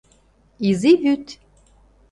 [0.69, 1.25] Изи вӱд